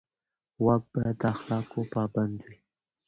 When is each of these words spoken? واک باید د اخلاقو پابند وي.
واک 0.63 0.83
باید 0.93 1.17
د 1.21 1.23
اخلاقو 1.33 1.79
پابند 1.93 2.37
وي. 2.45 2.57